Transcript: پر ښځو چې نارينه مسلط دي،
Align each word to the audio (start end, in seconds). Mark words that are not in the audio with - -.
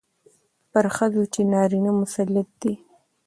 پر 0.71 0.85
ښځو 0.95 1.23
چې 1.33 1.41
نارينه 1.53 1.91
مسلط 2.01 2.49
دي، 2.61 2.73